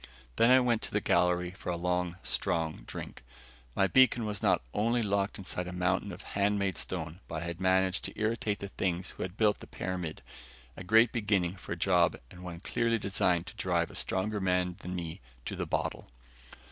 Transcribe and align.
Then 0.37 0.49
I 0.49 0.59
went 0.59 0.81
to 0.81 0.91
the 0.91 0.99
galley 0.99 1.51
for 1.51 1.69
a 1.69 1.75
long, 1.77 2.15
strong 2.23 2.77
drink. 2.87 3.21
My 3.75 3.85
beacon 3.85 4.25
was 4.25 4.41
not 4.41 4.63
only 4.73 5.03
locked 5.03 5.37
inside 5.37 5.67
a 5.67 5.71
mountain 5.71 6.11
of 6.11 6.23
handmade 6.33 6.79
stone, 6.79 7.19
but 7.27 7.43
I 7.43 7.45
had 7.45 7.61
managed 7.61 8.03
to 8.05 8.19
irritate 8.19 8.61
the 8.61 8.69
things 8.69 9.11
who 9.11 9.21
had 9.21 9.37
built 9.37 9.59
the 9.59 9.67
pyramid. 9.67 10.23
A 10.75 10.83
great 10.83 11.11
beginning 11.11 11.55
for 11.55 11.73
a 11.73 11.77
job 11.77 12.15
and 12.31 12.43
one 12.43 12.61
clearly 12.61 12.97
designed 12.97 13.45
to 13.45 13.55
drive 13.55 13.91
a 13.91 13.95
stronger 13.95 14.41
man 14.41 14.75
than 14.79 14.95
me 14.95 15.21
to 15.45 15.55
the 15.55 15.67
bottle. 15.67 16.09